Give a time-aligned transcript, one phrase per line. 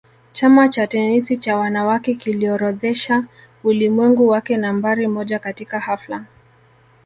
[0.33, 3.23] Chama cha Tenisi cha Wanawake kiliorodhesha
[3.63, 6.25] ulimwengu wake Nambari moja katika hafla